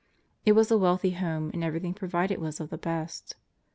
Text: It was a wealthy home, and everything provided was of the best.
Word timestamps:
It 0.47 0.53
was 0.53 0.71
a 0.71 0.79
wealthy 0.79 1.11
home, 1.11 1.51
and 1.53 1.63
everything 1.63 1.93
provided 1.93 2.39
was 2.39 2.59
of 2.59 2.71
the 2.71 2.77
best. 2.79 3.35